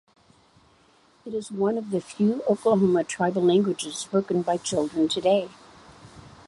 [1.27, 5.49] It is one of the few Oklahoma tribal languages spoken by children today.